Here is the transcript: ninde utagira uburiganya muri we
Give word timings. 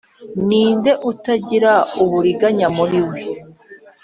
ninde 0.47 0.91
utagira 1.11 1.73
uburiganya 2.03 2.67
muri 2.77 2.99
we 3.07 3.19